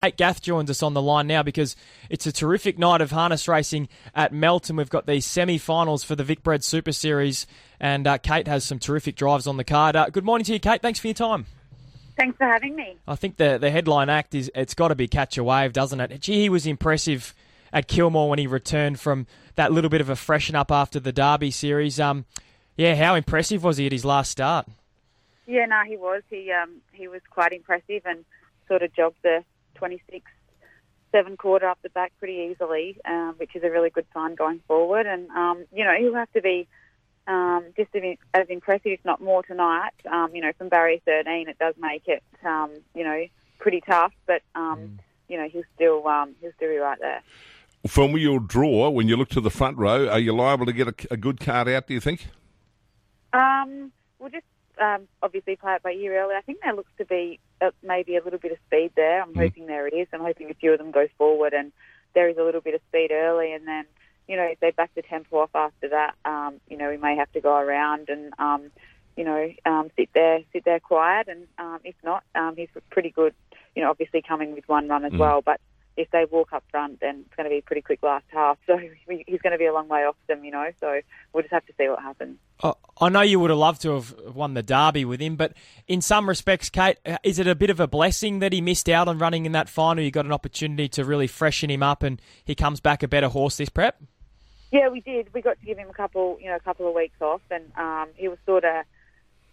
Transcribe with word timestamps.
Kate 0.00 0.16
Gath 0.16 0.40
joins 0.40 0.70
us 0.70 0.80
on 0.80 0.94
the 0.94 1.02
line 1.02 1.26
now 1.26 1.42
because 1.42 1.74
it's 2.08 2.24
a 2.24 2.30
terrific 2.30 2.78
night 2.78 3.00
of 3.00 3.10
harness 3.10 3.48
racing 3.48 3.88
at 4.14 4.32
Melton. 4.32 4.76
We've 4.76 4.88
got 4.88 5.06
these 5.06 5.26
semi-finals 5.26 6.04
for 6.04 6.14
the 6.14 6.22
Vic 6.22 6.44
Vicbred 6.44 6.62
Super 6.62 6.92
Series, 6.92 7.48
and 7.80 8.06
uh, 8.06 8.16
Kate 8.18 8.46
has 8.46 8.62
some 8.62 8.78
terrific 8.78 9.16
drives 9.16 9.48
on 9.48 9.56
the 9.56 9.64
card. 9.64 9.96
Uh, 9.96 10.08
good 10.08 10.24
morning 10.24 10.44
to 10.44 10.52
you, 10.52 10.60
Kate. 10.60 10.80
Thanks 10.80 11.00
for 11.00 11.08
your 11.08 11.14
time. 11.14 11.46
Thanks 12.16 12.38
for 12.38 12.46
having 12.46 12.76
me. 12.76 12.96
I 13.08 13.16
think 13.16 13.38
the 13.38 13.58
the 13.58 13.72
headline 13.72 14.08
act 14.08 14.36
is 14.36 14.52
it's 14.54 14.72
got 14.72 14.88
to 14.88 14.94
be 14.94 15.08
Catch 15.08 15.36
a 15.36 15.42
Wave, 15.42 15.72
doesn't 15.72 15.98
it? 16.00 16.20
Gee, 16.20 16.42
he 16.42 16.48
was 16.48 16.64
impressive 16.64 17.34
at 17.72 17.88
Kilmore 17.88 18.28
when 18.28 18.38
he 18.38 18.46
returned 18.46 19.00
from 19.00 19.26
that 19.56 19.72
little 19.72 19.90
bit 19.90 20.00
of 20.00 20.08
a 20.08 20.14
freshen 20.14 20.54
up 20.54 20.70
after 20.70 21.00
the 21.00 21.10
Derby 21.10 21.50
series. 21.50 21.98
Um, 21.98 22.24
yeah, 22.76 22.94
how 22.94 23.16
impressive 23.16 23.64
was 23.64 23.78
he 23.78 23.86
at 23.86 23.92
his 23.92 24.04
last 24.04 24.30
start? 24.30 24.68
Yeah, 25.48 25.66
no, 25.66 25.82
he 25.84 25.96
was. 25.96 26.22
He 26.30 26.52
um, 26.52 26.82
he 26.92 27.08
was 27.08 27.20
quite 27.28 27.52
impressive 27.52 28.02
and 28.04 28.24
sort 28.68 28.82
of 28.82 28.94
jogged 28.94 29.16
the 29.24 29.42
26 29.78 30.30
seven 31.10 31.36
quarter 31.36 31.66
up 31.66 31.78
the 31.82 31.88
back 31.90 32.12
pretty 32.18 32.50
easily, 32.50 32.98
um, 33.04 33.34
which 33.38 33.56
is 33.56 33.62
a 33.62 33.70
really 33.70 33.90
good 33.90 34.06
sign 34.12 34.34
going 34.34 34.60
forward. 34.66 35.06
And 35.06 35.30
um, 35.30 35.64
you 35.72 35.84
know 35.84 35.94
he'll 35.98 36.14
have 36.14 36.32
to 36.32 36.42
be 36.42 36.68
um, 37.26 37.66
just 37.76 37.90
as 38.34 38.46
impressive, 38.48 38.92
if 38.92 39.04
not 39.04 39.20
more, 39.20 39.42
tonight. 39.42 39.92
Um, 40.10 40.34
you 40.34 40.42
know, 40.42 40.52
from 40.56 40.68
barrier 40.68 40.98
13, 41.04 41.48
it 41.48 41.58
does 41.58 41.74
make 41.78 42.02
it 42.06 42.22
um, 42.44 42.72
you 42.94 43.04
know 43.04 43.24
pretty 43.58 43.80
tough, 43.80 44.12
but 44.26 44.42
um, 44.54 44.78
mm. 44.78 44.98
you 45.28 45.38
know 45.38 45.48
he'll 45.48 45.62
still 45.74 46.06
um, 46.06 46.34
he'll 46.40 46.52
still 46.56 46.70
be 46.70 46.76
right 46.76 46.98
there. 47.00 47.22
From 47.86 48.16
your 48.16 48.40
draw, 48.40 48.90
when 48.90 49.08
you 49.08 49.16
look 49.16 49.28
to 49.30 49.40
the 49.40 49.50
front 49.50 49.78
row, 49.78 50.08
are 50.08 50.18
you 50.18 50.34
liable 50.34 50.66
to 50.66 50.72
get 50.72 50.88
a, 50.88 50.94
a 51.12 51.16
good 51.16 51.38
card 51.38 51.68
out? 51.68 51.86
Do 51.86 51.94
you 51.94 52.00
think? 52.00 52.26
Um, 53.32 53.92
we'll 54.18 54.30
just 54.30 54.46
um, 54.80 55.06
obviously 55.22 55.56
play 55.56 55.74
it 55.74 55.82
by 55.82 55.92
ear 55.92 56.20
early. 56.20 56.34
I 56.34 56.40
think 56.40 56.58
there 56.62 56.74
looks 56.74 56.90
to 56.98 57.04
be 57.04 57.38
maybe 57.82 58.16
a 58.16 58.22
little 58.22 58.38
bit 58.38 58.52
of 58.52 58.58
speed 58.66 58.92
there. 58.96 59.22
I'm 59.22 59.34
mm. 59.34 59.40
hoping 59.40 59.66
there 59.66 59.88
is. 59.88 60.06
I'm 60.12 60.20
hoping 60.20 60.50
a 60.50 60.54
few 60.54 60.72
of 60.72 60.78
them 60.78 60.90
go 60.90 61.08
forward 61.16 61.52
and 61.52 61.72
there 62.14 62.28
is 62.28 62.36
a 62.36 62.42
little 62.42 62.60
bit 62.60 62.74
of 62.74 62.80
speed 62.88 63.10
early, 63.12 63.52
and 63.52 63.66
then 63.66 63.84
you 64.26 64.36
know 64.36 64.44
if 64.44 64.60
they 64.60 64.70
back 64.70 64.90
the 64.94 65.02
tempo 65.02 65.38
off 65.38 65.50
after 65.54 65.88
that, 65.90 66.14
um, 66.24 66.60
you 66.68 66.76
know 66.76 66.90
we 66.90 66.96
may 66.96 67.16
have 67.16 67.30
to 67.32 67.40
go 67.40 67.56
around 67.56 68.08
and 68.08 68.32
um, 68.38 68.70
you 69.16 69.24
know 69.24 69.52
um, 69.64 69.90
sit 69.96 70.08
there, 70.14 70.40
sit 70.52 70.64
there 70.64 70.80
quiet, 70.80 71.28
and 71.28 71.46
um, 71.58 71.80
if 71.84 71.94
not, 72.02 72.24
um, 72.34 72.56
he's 72.56 72.68
pretty 72.90 73.10
good. 73.10 73.34
You 73.74 73.82
know, 73.82 73.90
obviously 73.90 74.22
coming 74.22 74.54
with 74.54 74.68
one 74.68 74.88
run 74.88 75.04
as 75.04 75.12
mm. 75.12 75.18
well, 75.18 75.42
but 75.42 75.60
if 75.96 76.10
they 76.10 76.24
walk 76.30 76.52
up 76.52 76.64
front, 76.70 77.00
then 77.00 77.24
it's 77.26 77.34
going 77.36 77.44
to 77.44 77.50
be 77.50 77.58
a 77.58 77.62
pretty 77.62 77.82
quick 77.82 78.02
last 78.02 78.24
half. 78.28 78.56
So 78.66 78.76
he's 78.76 79.40
going 79.40 79.52
to 79.52 79.58
be 79.58 79.66
a 79.66 79.72
long 79.72 79.88
way 79.88 80.04
off 80.04 80.16
them, 80.28 80.44
you 80.44 80.50
know. 80.50 80.70
So 80.80 81.00
we'll 81.32 81.42
just 81.42 81.52
have 81.52 81.66
to 81.66 81.72
see 81.78 81.88
what 81.88 82.00
happens. 82.00 82.38
I 83.00 83.08
know 83.08 83.20
you 83.20 83.38
would 83.40 83.50
have 83.50 83.58
loved 83.58 83.82
to 83.82 83.94
have 83.94 84.14
won 84.34 84.54
the 84.54 84.62
derby 84.62 85.04
with 85.04 85.20
him, 85.20 85.36
but 85.36 85.52
in 85.86 86.00
some 86.00 86.28
respects, 86.28 86.68
Kate, 86.68 86.98
is 87.22 87.38
it 87.38 87.46
a 87.46 87.54
bit 87.54 87.70
of 87.70 87.80
a 87.80 87.86
blessing 87.86 88.40
that 88.40 88.52
he 88.52 88.60
missed 88.60 88.88
out 88.88 89.08
on 89.08 89.18
running 89.18 89.46
in 89.46 89.52
that 89.52 89.68
final? 89.68 90.02
You 90.02 90.10
got 90.10 90.26
an 90.26 90.32
opportunity 90.32 90.88
to 90.90 91.04
really 91.04 91.26
freshen 91.26 91.70
him 91.70 91.82
up, 91.82 92.02
and 92.02 92.20
he 92.44 92.54
comes 92.54 92.80
back 92.80 93.02
a 93.02 93.08
better 93.08 93.28
horse 93.28 93.56
this 93.56 93.68
prep. 93.68 94.02
Yeah, 94.72 94.88
we 94.88 95.00
did. 95.00 95.32
We 95.32 95.40
got 95.40 95.58
to 95.60 95.66
give 95.66 95.78
him 95.78 95.88
a 95.88 95.94
couple, 95.94 96.38
you 96.40 96.48
know, 96.48 96.56
a 96.56 96.60
couple 96.60 96.88
of 96.88 96.94
weeks 96.94 97.20
off, 97.20 97.40
and 97.50 97.72
um, 97.76 98.08
he 98.16 98.28
was 98.28 98.38
sort 98.44 98.64
of 98.64 98.84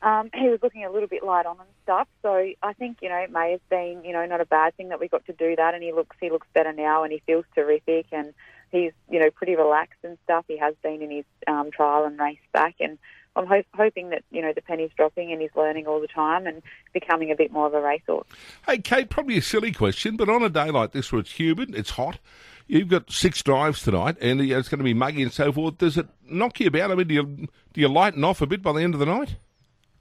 um, 0.02 0.30
he 0.34 0.50
was 0.50 0.60
looking 0.62 0.86
a 0.86 0.92
little 0.92 1.08
bit 1.08 1.24
light 1.24 1.46
on 1.46 1.58
and 1.60 1.70
stuff. 1.84 2.08
So 2.22 2.52
I 2.62 2.74
think 2.74 2.98
you 3.02 3.10
know 3.10 3.18
it 3.18 3.32
may 3.32 3.52
have 3.52 3.70
been 3.70 4.04
you 4.04 4.14
know 4.14 4.26
not 4.26 4.42
a 4.42 4.46
bad 4.46 4.76
thing 4.76 4.90
that 4.90 5.00
we 5.00 5.08
got 5.08 5.26
to 5.26 5.34
do 5.34 5.56
that, 5.56 5.74
and 5.74 5.84
he 5.84 5.94
looks 5.94 6.16
he 6.20 6.30
looks 6.30 6.48
better 6.54 6.74
now, 6.74 7.04
and 7.04 7.12
he 7.12 7.22
feels 7.26 7.46
terrific, 7.56 8.08
and 8.12 8.34
he's 8.72 8.92
you 9.10 9.20
know 9.20 9.30
pretty 9.32 9.56
relaxed 9.56 10.00
and 10.04 10.18
stuff. 10.24 10.46
He 10.48 10.58
has 10.58 10.76
been 10.84 11.02
in 11.02 11.12
his 11.12 11.26
um, 11.48 11.72
trial 11.72 12.06
and 12.06 12.20
race 12.20 12.38
back, 12.54 12.76
and 12.80 12.98
I'm 13.36 13.46
ho- 13.46 13.64
hoping 13.74 14.10
that 14.10 14.24
you 14.32 14.42
know 14.42 14.54
the 14.54 14.62
penny's 14.62 14.92
dropping 14.96 15.32
and 15.32 15.42
he's 15.42 15.56
learning 15.56 15.88
all 15.88 16.00
the 16.00 16.08
time 16.08 16.48
and 16.48 16.62
becoming 16.94 17.32
a 17.32 17.36
bit 17.36 17.52
more 17.52 17.68
of 17.68 17.74
a 17.74 17.82
racehorse. 17.82 18.28
Hey, 18.66 18.78
Kate, 18.78 19.10
probably 19.10 19.38
a 19.38 19.42
silly 19.42 19.72
question, 19.72 20.16
but 20.16 20.30
on 20.30 20.44
a 20.44 20.50
day 20.50 20.72
like 20.72 20.92
this 20.92 21.12
where 21.12 21.20
it's 21.20 21.32
humid, 21.32 21.76
it's 21.76 21.92
hot. 21.92 22.20
You've 22.68 22.88
got 22.88 23.12
six 23.12 23.44
drives 23.44 23.84
tonight, 23.84 24.18
and 24.22 24.42
it's 24.42 24.70
going 24.70 24.80
to 24.80 24.84
be 24.84 24.94
muggy 24.94 25.22
and 25.22 25.32
so 25.32 25.52
forth. 25.52 25.78
Does 25.78 25.98
it 25.98 26.08
knock 26.28 26.60
you 26.60 26.68
about? 26.68 26.92
I 26.92 26.96
mean, 26.96 27.08
do 27.08 27.14
you 27.14 27.48
do 27.74 27.82
you 27.82 27.88
lighten 27.88 28.24
off 28.24 28.42
a 28.42 28.48
bit 28.48 28.62
by 28.64 28.74
the 28.74 28.82
end 28.82 28.96
of 28.96 29.00
the 29.00 29.06
night? 29.06 29.36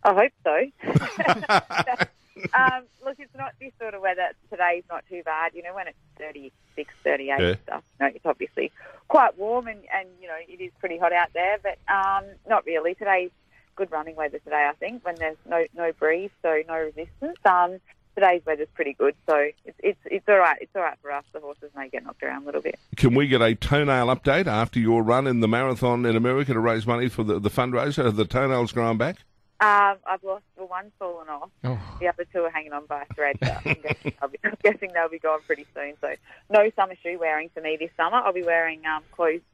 I 0.02 0.14
hope 0.14 0.32
so. 0.44 2.04
um, 2.54 2.84
look, 3.04 3.16
it's 3.18 3.34
not 3.36 3.52
this 3.60 3.72
sort 3.80 3.94
of 3.94 4.02
weather. 4.02 4.30
Today's 4.50 4.84
not 4.90 5.04
too 5.08 5.22
bad. 5.24 5.52
You 5.54 5.62
know, 5.62 5.74
when 5.74 5.88
it's 5.88 5.98
36, 6.18 6.92
38 7.04 7.26
yeah. 7.26 7.46
and 7.46 7.58
stuff, 7.62 7.84
you 8.00 8.06
know, 8.06 8.12
it's 8.14 8.26
obviously 8.26 8.72
quite 9.08 9.38
warm 9.38 9.66
and, 9.66 9.80
and, 9.94 10.08
you 10.20 10.28
know, 10.28 10.36
it 10.48 10.60
is 10.60 10.72
pretty 10.80 10.98
hot 10.98 11.12
out 11.12 11.32
there, 11.34 11.58
but 11.62 11.78
um, 11.92 12.24
not 12.48 12.66
really. 12.66 12.94
Today's 12.94 13.30
good 13.76 13.90
running 13.90 14.16
weather 14.16 14.38
today, 14.38 14.68
I 14.68 14.74
think, 14.74 15.04
when 15.04 15.16
there's 15.16 15.36
no, 15.46 15.64
no 15.76 15.92
breeze, 15.92 16.30
so 16.42 16.62
no 16.68 16.74
resistance. 16.74 17.38
Um, 17.44 17.80
today's 18.14 18.42
weather's 18.46 18.68
pretty 18.74 18.94
good, 18.94 19.14
so 19.28 19.48
it's, 19.64 19.78
it's 19.80 19.98
it's 20.04 20.28
all 20.28 20.38
right. 20.38 20.56
It's 20.60 20.70
all 20.74 20.82
right 20.82 20.98
for 21.02 21.10
us. 21.10 21.24
The 21.32 21.40
horses 21.40 21.70
may 21.76 21.88
get 21.88 22.04
knocked 22.04 22.22
around 22.22 22.42
a 22.42 22.46
little 22.46 22.62
bit. 22.62 22.78
Can 22.96 23.14
we 23.14 23.26
get 23.26 23.42
a 23.42 23.54
toenail 23.54 24.06
update 24.06 24.46
after 24.46 24.78
your 24.78 25.02
run 25.02 25.26
in 25.26 25.40
the 25.40 25.48
marathon 25.48 26.06
in 26.06 26.16
America 26.16 26.52
to 26.52 26.60
raise 26.60 26.86
money 26.86 27.08
for 27.08 27.24
the, 27.24 27.38
the 27.38 27.50
fundraiser? 27.50 28.04
Have 28.04 28.16
the 28.16 28.24
toenails 28.24 28.72
grown 28.72 28.96
back? 28.98 29.18
Um, 29.60 29.96
I've 30.06 30.22
lost 30.24 30.44
well, 30.56 30.68
one 30.68 30.90
fallen 30.98 31.28
off. 31.28 31.50
Oh. 31.62 31.80
The 32.00 32.08
other 32.08 32.26
two 32.32 32.40
are 32.40 32.50
hanging 32.50 32.72
on 32.72 32.86
by 32.86 33.02
a 33.08 33.14
thread. 33.14 33.36
I'm, 33.42 33.74
guessing 33.74 33.96
be, 34.30 34.38
I'm, 34.44 34.56
guessing 34.62 34.90
they'll 34.92 35.08
be 35.08 35.18
gone 35.18 35.40
pretty 35.46 35.66
soon. 35.74 35.94
So 36.00 36.14
no 36.50 36.70
summer 36.76 36.94
shoe 37.02 37.18
wearing 37.18 37.50
for 37.54 37.60
me 37.60 37.76
this 37.78 37.90
summer. 37.96 38.16
I'll 38.16 38.32
be 38.32 38.42
wearing 38.42 38.84
um, 38.86 39.02
closed 39.12 39.44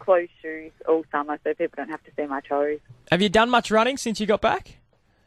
closed 0.00 0.32
shoes 0.42 0.72
all 0.88 1.04
summer, 1.10 1.38
so 1.44 1.54
people 1.54 1.76
don't 1.76 1.88
have 1.88 2.02
to 2.04 2.10
see 2.16 2.26
my 2.26 2.40
toes. 2.40 2.80
Have 3.10 3.22
you 3.22 3.28
done 3.28 3.48
much 3.48 3.70
running 3.70 3.96
since 3.96 4.20
you 4.20 4.26
got 4.26 4.40
back? 4.40 4.78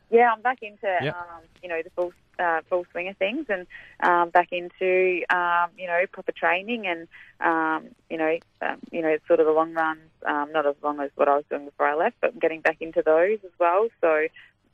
Yeah, 0.10 0.32
I'm 0.34 0.42
back 0.42 0.60
into 0.62 0.88
yep. 1.02 1.16
um, 1.16 1.42
you 1.62 1.70
know 1.70 1.82
the 1.84 1.90
full 1.90 2.14
uh, 2.40 2.62
full 2.70 2.86
swing 2.92 3.10
of 3.10 3.18
things 3.18 3.46
and 3.50 3.68
um, 4.02 4.30
back 4.30 4.50
into 4.52 5.24
um, 5.30 5.70
you 5.78 5.88
know 5.88 6.04
proper 6.12 6.32
training 6.32 6.88
and 6.88 7.08
um, 7.42 7.90
you 8.10 8.18
know 8.18 8.38
um, 8.62 8.78
you 8.92 9.02
know 9.02 9.18
sort 9.28 9.40
of 9.40 9.46
the 9.46 9.52
long 9.52 9.74
runs, 9.74 10.10
um, 10.26 10.52
not 10.52 10.66
as 10.66 10.76
long 10.82 11.00
as 11.00 11.12
what 11.16 11.28
I 11.28 11.36
was 11.36 11.46
doing 11.50 11.66
before 11.66 11.88
I 11.88 11.96
left, 11.96 12.16
but 12.22 12.34
I'm 12.34 12.40
getting 12.40 12.62
back 12.62 12.78
into 12.82 13.02
those 13.02 13.40
as 13.44 13.52
well. 13.60 13.88
So 14.02 14.28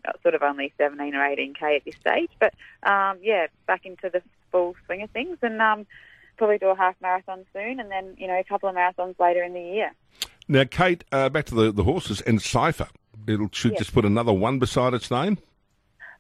uh, 0.06 0.12
sort 0.22 0.36
of 0.36 0.44
only 0.44 0.74
17 0.78 1.16
or 1.16 1.20
18k 1.20 1.78
at 1.78 1.86
this 1.86 1.96
stage, 1.96 2.30
but 2.40 2.54
um, 2.84 3.18
yeah, 3.22 3.48
back 3.66 3.86
into 3.86 4.10
the 4.10 4.22
full 4.52 4.76
swing 4.86 5.02
of 5.02 5.10
things 5.12 5.38
and 5.42 5.62
um, 5.62 5.88
probably 6.38 6.58
do 6.58 6.68
a 6.68 6.76
half 6.76 6.96
marathon 7.02 7.46
soon, 7.54 7.80
and 7.80 7.90
then 7.90 8.16
you 8.18 8.28
know 8.28 8.38
a 8.38 8.44
couple 8.44 8.70
of 8.70 8.76
marathons 8.76 9.20
later 9.20 9.44
in 9.44 9.54
the 9.54 9.62
year. 9.62 9.92
Now, 10.48 10.66
Kate, 10.66 11.06
uh, 11.12 11.30
back 11.30 11.46
to 11.46 11.56
the, 11.56 11.72
the 11.72 11.84
horses 11.84 12.22
and 12.22 12.42
Cipher. 12.42 12.90
It'll 13.28 13.50
should 13.52 13.72
yes. 13.72 13.80
just 13.80 13.94
put 13.94 14.06
another 14.06 14.34
one 14.34 14.60
beside 14.60 14.94
its 14.94 15.10
name. 15.12 15.38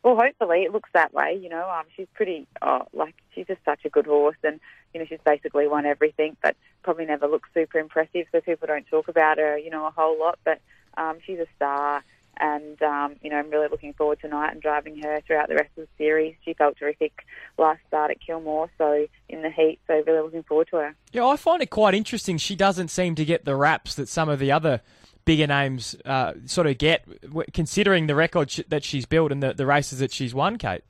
Well, 0.03 0.17
hopefully 0.17 0.63
it 0.63 0.73
looks 0.73 0.89
that 0.93 1.13
way. 1.13 1.39
You 1.41 1.47
know, 1.47 1.69
um, 1.69 1.85
she's 1.95 2.07
pretty, 2.13 2.45
oh, 2.61 2.87
like 2.91 3.15
she's 3.33 3.47
just 3.47 3.63
such 3.63 3.85
a 3.85 3.89
good 3.89 4.05
horse, 4.05 4.35
and 4.43 4.59
you 4.93 4.99
know 4.99 5.05
she's 5.07 5.19
basically 5.23 5.67
won 5.67 5.85
everything, 5.85 6.35
but 6.43 6.57
probably 6.83 7.05
never 7.05 7.27
looks 7.27 7.49
super 7.53 7.79
impressive, 7.79 8.25
so 8.31 8.41
people 8.41 8.67
don't 8.67 8.85
talk 8.87 9.07
about 9.07 9.37
her, 9.37 9.57
you 9.57 9.69
know, 9.69 9.85
a 9.85 9.91
whole 9.91 10.19
lot. 10.19 10.39
But 10.43 10.59
um, 10.97 11.19
she's 11.25 11.39
a 11.39 11.47
star, 11.55 12.03
and 12.37 12.81
um, 12.83 13.15
you 13.21 13.29
know 13.29 13.37
I'm 13.37 13.49
really 13.49 13.69
looking 13.69 13.93
forward 13.93 14.19
tonight 14.19 14.51
and 14.51 14.61
driving 14.61 15.01
her 15.03 15.21
throughout 15.25 15.47
the 15.47 15.55
rest 15.55 15.69
of 15.77 15.87
the 15.87 15.89
series. 15.97 16.35
She 16.43 16.53
felt 16.53 16.77
terrific 16.77 17.25
last 17.57 17.79
start 17.87 18.11
at 18.11 18.19
Kilmore, 18.19 18.69
so 18.77 19.07
in 19.29 19.41
the 19.41 19.51
heat, 19.51 19.79
so 19.87 20.03
really 20.05 20.21
looking 20.21 20.43
forward 20.43 20.67
to 20.71 20.77
her. 20.77 20.95
Yeah, 21.13 21.25
I 21.25 21.37
find 21.37 21.61
it 21.61 21.69
quite 21.69 21.93
interesting. 21.93 22.37
She 22.37 22.57
doesn't 22.57 22.89
seem 22.89 23.15
to 23.15 23.23
get 23.23 23.45
the 23.45 23.55
raps 23.55 23.95
that 23.95 24.09
some 24.09 24.27
of 24.27 24.39
the 24.39 24.51
other 24.51 24.81
bigger 25.25 25.47
names 25.47 25.95
uh, 26.05 26.33
sort 26.45 26.67
of 26.67 26.77
get, 26.77 27.05
considering 27.53 28.07
the 28.07 28.15
record 28.15 28.51
sh- 28.51 28.61
that 28.67 28.83
she's 28.83 29.05
built 29.05 29.31
and 29.31 29.41
the, 29.41 29.53
the 29.53 29.65
races 29.65 29.99
that 29.99 30.11
she's 30.11 30.33
won, 30.33 30.57
Kate. 30.57 30.83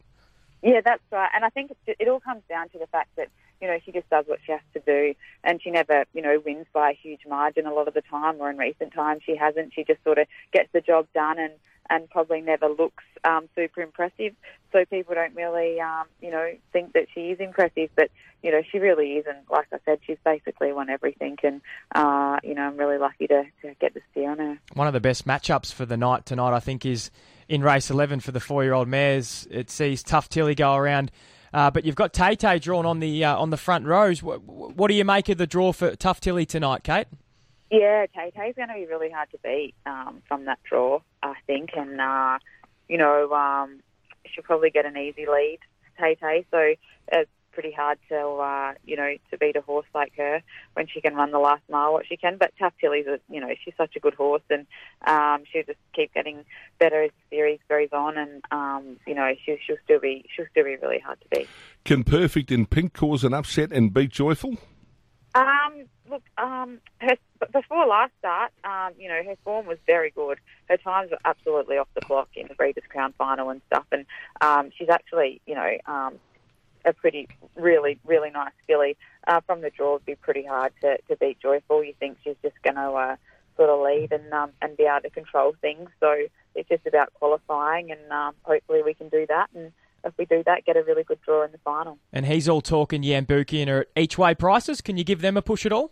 Yeah, 0.61 0.81
that's 0.83 1.03
right. 1.11 1.29
And 1.35 1.43
I 1.43 1.49
think 1.49 1.71
it, 1.85 1.97
it 1.99 2.07
all 2.07 2.19
comes 2.19 2.43
down 2.49 2.69
to 2.69 2.79
the 2.79 2.87
fact 2.87 3.09
that, 3.17 3.29
you 3.61 3.67
know, 3.67 3.77
she 3.85 3.91
just 3.91 4.09
does 4.09 4.25
what 4.27 4.39
she 4.45 4.51
has 4.51 4.61
to 4.73 4.79
do 4.79 5.13
and 5.43 5.61
she 5.61 5.71
never, 5.71 6.05
you 6.13 6.21
know, 6.21 6.41
wins 6.45 6.65
by 6.73 6.91
a 6.91 6.93
huge 6.93 7.21
margin 7.27 7.65
a 7.65 7.73
lot 7.73 7.87
of 7.87 7.93
the 7.93 8.01
time 8.01 8.37
or 8.39 8.49
in 8.49 8.57
recent 8.57 8.93
times 8.93 9.21
she 9.25 9.35
hasn't. 9.35 9.73
She 9.73 9.83
just 9.83 10.03
sort 10.03 10.17
of 10.17 10.27
gets 10.51 10.69
the 10.73 10.81
job 10.81 11.07
done 11.13 11.39
and, 11.39 11.53
and 11.89 12.09
probably 12.09 12.41
never 12.41 12.67
looks 12.67 13.03
um, 13.23 13.49
super 13.55 13.81
impressive. 13.81 14.33
So 14.71 14.85
people 14.85 15.15
don't 15.15 15.35
really, 15.35 15.79
um, 15.79 16.05
you 16.21 16.31
know, 16.31 16.51
think 16.71 16.93
that 16.93 17.07
she 17.13 17.31
is 17.31 17.39
impressive, 17.39 17.89
but 17.95 18.09
you 18.41 18.51
know, 18.51 18.61
she 18.71 18.77
really 18.79 19.13
is. 19.13 19.25
And 19.27 19.37
like 19.49 19.67
I 19.71 19.77
said, 19.85 19.99
she's 20.05 20.17
basically 20.23 20.73
won 20.73 20.89
everything. 20.89 21.37
And, 21.43 21.61
uh, 21.95 22.37
you 22.43 22.53
know, 22.53 22.63
I'm 22.63 22.77
really 22.77 22.97
lucky 22.97 23.27
to, 23.27 23.43
to 23.61 23.73
get 23.79 23.93
the 23.93 24.01
steer 24.11 24.31
on 24.31 24.37
her. 24.37 24.59
One 24.73 24.87
of 24.87 24.93
the 24.93 24.99
best 24.99 25.25
matchups 25.25 25.73
for 25.73 25.85
the 25.85 25.97
night 25.97 26.25
tonight, 26.25 26.53
I 26.53 26.59
think, 26.59 26.85
is 26.85 27.09
in 27.47 27.63
race 27.63 27.89
11 27.89 28.19
for 28.19 28.31
the 28.31 28.41
four 28.41 28.63
year 28.63 28.73
old 28.73 28.87
mares. 28.87 29.47
It 29.49 29.69
sees 29.69 30.03
Tough 30.03 30.29
Tilly 30.29 30.55
go 30.55 30.75
around. 30.75 31.11
Uh, 31.53 31.69
but 31.69 31.85
you've 31.85 31.95
got 31.95 32.13
Tay 32.13 32.35
Tay 32.35 32.57
drawn 32.57 32.85
on 32.85 32.99
the 32.99 33.25
uh, 33.25 33.37
on 33.37 33.51
the 33.51 33.57
front 33.57 33.85
rows. 33.85 34.23
What, 34.23 34.41
what, 34.43 34.87
do 34.87 34.95
you 34.95 35.05
make 35.05 35.29
of 35.29 35.37
the 35.37 35.45
draw 35.45 35.71
for 35.71 35.95
Tough 35.95 36.19
Tilly 36.19 36.47
tonight, 36.47 36.83
Kate? 36.83 37.05
Yeah, 37.73 38.05
Tay 38.15 38.29
Tay's 38.37 38.53
going 38.55 38.67
to 38.67 38.75
be 38.75 38.85
really 38.85 39.09
hard 39.09 39.31
to 39.31 39.39
beat 39.43 39.73
um, 39.87 40.21
from 40.27 40.45
that 40.45 40.59
draw, 40.63 40.99
I 41.23 41.33
think. 41.47 41.71
And, 41.75 41.99
uh, 41.99 42.37
you 42.87 42.99
know, 42.99 43.33
um, 43.33 43.79
she'll 44.27 44.43
probably 44.43 44.69
get 44.69 44.85
an 44.85 44.95
easy 44.95 45.25
lead, 45.25 45.57
Tay 45.99 46.13
Tay. 46.13 46.45
So, 46.51 46.75
it's 47.11 47.31
pretty 47.51 47.71
hard 47.71 47.97
to, 48.09 48.19
uh, 48.19 48.73
you 48.85 48.95
know, 48.95 49.15
to 49.31 49.39
beat 49.39 49.55
a 49.55 49.61
horse 49.61 49.87
like 49.95 50.13
her 50.17 50.43
when 50.75 50.85
she 50.85 51.01
can 51.01 51.15
run 51.15 51.31
the 51.31 51.39
last 51.39 51.63
mile 51.67 51.93
what 51.93 52.05
she 52.05 52.15
can. 52.15 52.37
But 52.37 52.53
Tough 52.59 52.73
Tilly's, 52.79 53.07
a, 53.07 53.19
you 53.27 53.41
know, 53.41 53.49
she's 53.65 53.73
such 53.75 53.95
a 53.95 53.99
good 53.99 54.13
horse, 54.13 54.43
and 54.51 54.67
um, 55.07 55.43
she'll 55.51 55.63
just 55.63 55.79
keep 55.95 56.13
getting 56.13 56.45
better 56.77 57.01
as 57.01 57.09
the 57.09 57.35
series 57.35 57.59
goes 57.67 57.89
on, 57.91 58.19
and 58.19 58.43
um, 58.51 58.97
you 59.07 59.15
know, 59.15 59.33
she'll, 59.43 59.57
she'll 59.65 59.77
still 59.83 59.99
be 59.99 60.25
she'll 60.35 60.45
still 60.51 60.65
be 60.65 60.75
really 60.75 60.99
hard 60.99 61.19
to 61.21 61.27
beat. 61.35 61.49
Can 61.85 62.03
Perfect 62.03 62.51
in 62.51 62.67
Pink 62.67 62.93
cause 62.93 63.23
an 63.23 63.33
upset 63.33 63.71
and 63.71 63.91
beat 63.91 64.11
Joyful? 64.11 64.57
Um, 65.35 65.85
look, 66.09 66.23
um, 66.37 66.79
her, 66.99 67.15
before 67.51 67.85
last 67.85 68.11
start, 68.19 68.51
um, 68.63 68.93
you 68.97 69.09
know, 69.09 69.21
her 69.23 69.35
form 69.43 69.65
was 69.65 69.77
very 69.85 70.11
good. 70.11 70.39
Her 70.69 70.77
times 70.77 71.11
were 71.11 71.17
absolutely 71.25 71.77
off 71.77 71.87
the 71.95 72.01
clock 72.01 72.29
in 72.35 72.47
the 72.47 72.55
Breeders' 72.55 72.83
Crown 72.89 73.13
final 73.17 73.49
and 73.49 73.61
stuff, 73.67 73.85
and 73.91 74.05
um, 74.41 74.71
she's 74.77 74.89
actually, 74.89 75.41
you 75.45 75.55
know, 75.55 75.77
um, 75.85 76.15
a 76.85 76.93
pretty, 76.93 77.27
really, 77.55 77.99
really 78.05 78.29
nice 78.29 78.51
filly. 78.67 78.97
Uh, 79.27 79.39
from 79.41 79.61
the 79.61 79.69
draw, 79.69 79.95
it'd 79.95 80.05
be 80.05 80.15
pretty 80.15 80.45
hard 80.45 80.73
to, 80.81 80.97
to 81.07 81.15
beat 81.15 81.39
Joyful. 81.39 81.83
You 81.83 81.93
think 81.99 82.17
she's 82.23 82.35
just 82.41 82.61
going 82.61 82.75
to 82.75 82.91
uh, 82.91 83.15
sort 83.55 83.69
of 83.69 83.81
lead 83.81 84.11
and 84.11 84.31
um, 84.33 84.51
and 84.61 84.75
be 84.75 84.83
able 84.83 85.01
to 85.01 85.09
control 85.09 85.55
things. 85.61 85.89
So 85.99 86.25
it's 86.55 86.69
just 86.69 86.85
about 86.85 87.13
qualifying, 87.13 87.91
and 87.91 88.11
um, 88.11 88.35
hopefully 88.43 88.81
we 88.83 88.93
can 88.93 89.09
do 89.09 89.25
that. 89.27 89.49
And 89.55 89.71
if 90.03 90.13
we 90.17 90.25
do 90.25 90.43
that, 90.45 90.65
get 90.65 90.75
a 90.75 90.83
really 90.83 91.03
good 91.03 91.19
draw 91.21 91.43
in 91.45 91.51
the 91.51 91.57
final. 91.59 91.97
And 92.11 92.25
he's 92.25 92.49
all 92.49 92.61
talking 92.61 93.03
Yambuki 93.03 93.61
and 93.61 93.69
at 93.69 93.87
each 93.95 94.17
way 94.17 94.35
prices. 94.35 94.81
Can 94.81 94.97
you 94.97 95.03
give 95.03 95.21
them 95.21 95.37
a 95.37 95.41
push 95.41 95.65
at 95.65 95.71
all? 95.71 95.91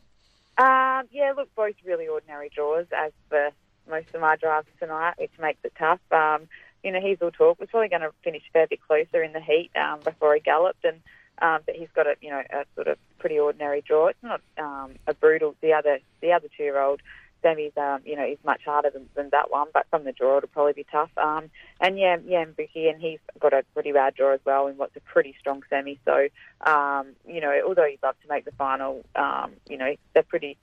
Um, 0.62 1.08
yeah, 1.12 1.34
look, 1.36 1.50
both 1.56 1.74
really 1.84 2.08
ordinary 2.08 2.52
draws 2.54 2.86
as 2.96 3.12
for 3.30 3.50
most 3.90 4.14
of 4.14 4.22
my 4.22 4.36
drives 4.36 4.68
tonight, 4.80 5.16
which 5.18 5.32
makes 5.42 5.58
it 5.64 5.74
tough. 5.76 6.00
Um, 6.12 6.48
you 6.84 6.92
know, 6.92 7.02
he's 7.02 7.18
all 7.20 7.32
talk 7.32 7.60
was 7.60 7.70
probably 7.72 7.90
going 7.90 8.04
to 8.04 8.12
finish 8.24 8.44
a 8.48 8.52
fair 8.52 8.68
bit 8.68 8.80
closer 8.86 9.24
in 9.24 9.34
the 9.34 9.42
heat 9.42 9.72
um, 9.76 10.02
before 10.02 10.36
he 10.36 10.40
galloped, 10.40 10.86
and 10.86 11.02
um, 11.42 11.62
but 11.66 11.76
he's 11.76 11.90
got 11.96 12.06
a 12.06 12.14
you 12.22 12.30
know 12.30 12.44
a 12.52 12.66
sort 12.76 12.88
of 12.88 13.00
pretty 13.18 13.40
ordinary 13.40 13.82
draw. 13.82 14.10
It's 14.10 14.22
not 14.22 14.42
um, 14.60 14.92
a 15.08 15.16
brutal. 15.16 15.56
The 15.62 15.74
other 15.74 15.98
the 16.22 16.32
other 16.32 16.48
two 16.56 16.62
year 16.62 16.80
old 16.80 17.02
Sammy's 17.42 17.76
um, 17.78 18.02
you 18.06 18.16
know 18.16 18.26
he's 18.26 18.38
much 18.46 18.62
harder 18.66 18.90
than, 18.90 19.10
than 19.16 19.30
that 19.32 19.52
one, 19.52 19.68
but 19.74 19.86
from 19.90 20.04
the 20.04 20.12
draw 20.12 20.38
it'll 20.38 20.50
probably 20.50 20.74
be 20.74 20.86
tough. 20.92 21.12
Um, 21.18 21.50
and 21.80 21.98
yeah, 21.98 22.18
yeah, 22.26 22.46
Buki, 22.46 22.90
and 22.90 23.02
he's 23.02 23.20
got 23.40 23.54
a 23.54 23.64
pretty 23.74 23.92
bad 23.92 24.16
draw 24.16 24.34
as 24.34 24.40
well 24.46 24.68
in 24.68 24.78
what's 24.78 24.96
a 24.96 25.02
pretty 25.02 25.36
strong 25.40 25.64
semi. 25.70 26.00
So 26.06 26.28
um, 26.66 27.08
you 27.28 27.42
know, 27.42 27.54
although 27.66 27.86
he'd 27.86 28.04
love 28.04 28.16
to 28.22 28.30
make 28.30 28.46
the 28.46 28.52
final, 28.52 29.06
um, 29.16 29.54
you 29.70 29.78
know 29.78 29.96
they're 30.14 30.24
pretty 30.24 30.58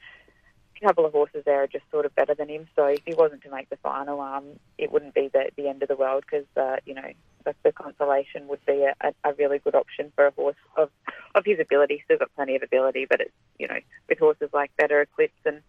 couple 0.81 1.05
of 1.05 1.13
horses 1.13 1.43
there 1.45 1.63
are 1.63 1.67
just 1.67 1.85
sort 1.91 2.07
of 2.07 2.15
better 2.15 2.35
than 2.35 2.49
him. 2.49 2.67
So 2.77 2.87
if 2.87 3.01
he 3.05 3.15
wasn't 3.15 3.43
to 3.43 3.51
make 3.51 3.69
the 3.69 3.77
final, 3.77 4.21
um, 4.21 4.45
it 4.77 4.93
wouldn't 4.93 5.15
be 5.15 5.29
the, 5.33 5.51
the 5.57 5.69
end 5.69 5.83
of 5.83 5.89
the 5.89 5.97
world 5.97 6.25
because 6.29 6.47
uh, 6.57 6.77
you 6.87 6.95
know 6.95 7.13
the, 7.45 7.55
the 7.65 7.73
consolation 7.73 8.49
would 8.49 8.65
be 8.67 8.87
a, 9.01 9.13
a, 9.25 9.33
really 9.35 9.59
good 9.59 9.75
option 9.75 10.13
for 10.15 10.27
a 10.27 10.31
horse 10.33 10.57
of 10.77 10.91
of 11.35 11.45
his 11.45 11.59
ability. 11.61 12.03
Still 12.05 12.19
got 12.19 12.35
plenty 12.35 12.57
of 12.57 12.63
ability, 12.63 13.07
but 13.09 13.21
it's 13.21 13.33
you 13.59 13.69
know 13.69 13.79
with 14.09 14.19
horses 14.19 14.51
like 14.53 14.71
Better 14.77 15.01
Eclipse 15.01 15.41
and 15.45 15.63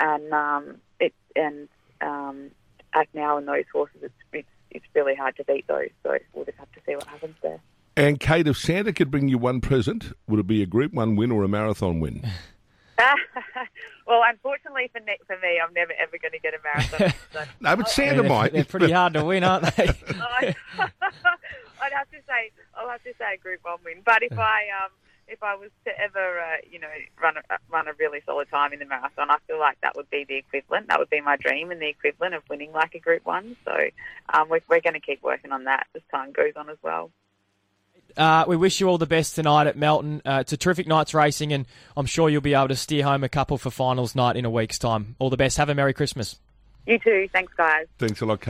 and 0.00 0.32
um, 0.32 0.76
it 0.98 1.14
and 1.36 1.68
um, 2.00 2.50
Act 2.94 3.14
Now 3.14 3.38
and 3.38 3.46
those 3.46 3.64
horses, 3.72 3.98
it's, 4.02 4.14
it's 4.32 4.48
it's 4.70 4.86
really 4.94 5.14
hard 5.14 5.36
to 5.36 5.44
beat 5.44 5.66
those. 5.68 5.90
So 6.02 6.16
we'll 6.34 6.44
just 6.44 6.58
have 6.58 6.72
to 6.72 6.80
see 6.86 6.94
what 6.94 7.06
happens 7.06 7.36
there. 7.42 7.60
And 7.96 8.18
Kate, 8.18 8.46
if 8.46 8.56
Santa 8.56 8.92
could 8.92 9.10
bring 9.10 9.28
you 9.28 9.36
one 9.36 9.60
present, 9.60 10.12
would 10.26 10.40
it 10.40 10.46
be 10.46 10.62
a 10.62 10.66
Group 10.66 10.92
One 10.92 11.16
win 11.16 11.30
or 11.30 11.44
a 11.44 11.48
marathon 11.48 12.00
win? 12.00 12.26
well, 14.06 14.22
unfortunately 14.26 14.90
for, 14.92 15.00
Nick, 15.00 15.20
for 15.26 15.36
me, 15.38 15.58
I'm 15.58 15.72
never 15.72 15.92
ever 15.98 16.18
going 16.18 16.32
to 16.32 16.38
get 16.38 16.54
a 16.54 16.58
marathon. 16.62 17.12
So 17.32 17.44
no, 17.60 17.76
but 17.76 17.88
Santa 17.88 18.22
might. 18.22 18.52
They're 18.52 18.64
pretty 18.64 18.90
hard 18.90 19.14
to 19.14 19.24
win, 19.24 19.44
aren't 19.44 19.74
they? 19.76 19.88
I'd 19.88 21.92
have 21.92 22.10
to 22.10 22.18
say 22.26 22.50
I'll 22.74 22.88
have 22.88 23.02
to 23.04 23.12
say 23.18 23.34
a 23.34 23.38
Group 23.38 23.60
One 23.62 23.78
win. 23.84 24.02
But 24.04 24.22
if 24.22 24.36
I 24.36 24.64
um, 24.84 24.90
if 25.30 25.42
I 25.42 25.54
was 25.54 25.70
to 25.84 25.98
ever 25.98 26.40
uh, 26.40 26.56
you 26.70 26.80
know 26.80 26.88
run 27.22 27.36
a, 27.36 27.58
run 27.70 27.88
a 27.88 27.92
really 27.98 28.20
solid 28.26 28.50
time 28.50 28.72
in 28.72 28.80
the 28.80 28.84
marathon, 28.84 29.30
I 29.30 29.36
feel 29.46 29.58
like 29.58 29.80
that 29.82 29.96
would 29.96 30.10
be 30.10 30.24
the 30.28 30.36
equivalent. 30.36 30.88
That 30.88 30.98
would 30.98 31.10
be 31.10 31.20
my 31.20 31.36
dream 31.36 31.70
and 31.70 31.80
the 31.80 31.88
equivalent 31.88 32.34
of 32.34 32.42
winning 32.50 32.72
like 32.72 32.94
a 32.94 32.98
Group 32.98 33.24
One. 33.24 33.56
So 33.64 33.76
um, 34.32 34.48
we're, 34.48 34.60
we're 34.68 34.80
going 34.80 34.94
to 34.94 35.00
keep 35.00 35.22
working 35.22 35.52
on 35.52 35.64
that 35.64 35.86
as 35.94 36.02
time 36.10 36.32
goes 36.32 36.52
on 36.56 36.68
as 36.68 36.78
well. 36.82 37.10
Uh, 38.16 38.44
we 38.48 38.56
wish 38.56 38.80
you 38.80 38.88
all 38.88 38.98
the 38.98 39.06
best 39.06 39.36
tonight 39.36 39.68
at 39.68 39.76
Melton. 39.76 40.20
Uh, 40.24 40.38
it's 40.40 40.52
a 40.52 40.56
terrific 40.56 40.88
night's 40.88 41.14
racing, 41.14 41.52
and 41.52 41.64
I'm 41.96 42.06
sure 42.06 42.28
you'll 42.28 42.40
be 42.40 42.54
able 42.54 42.68
to 42.68 42.76
steer 42.76 43.04
home 43.04 43.22
a 43.22 43.28
couple 43.28 43.56
for 43.56 43.70
finals 43.70 44.16
night 44.16 44.36
in 44.36 44.44
a 44.44 44.50
week's 44.50 44.78
time. 44.78 45.14
All 45.18 45.30
the 45.30 45.36
best. 45.36 45.56
Have 45.58 45.68
a 45.68 45.74
Merry 45.74 45.94
Christmas. 45.94 46.38
You 46.86 46.98
too. 46.98 47.28
Thanks, 47.32 47.52
guys. 47.56 47.86
Thanks 47.98 48.20
a 48.20 48.26
lot, 48.26 48.40
Kate. 48.40 48.48